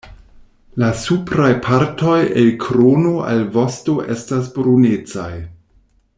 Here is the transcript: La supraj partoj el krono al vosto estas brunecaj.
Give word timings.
La 0.83 0.87
supraj 1.01 1.49
partoj 1.67 2.15
el 2.43 2.49
krono 2.65 3.13
al 3.33 3.45
vosto 3.59 3.99
estas 4.17 4.49
brunecaj. 4.57 5.31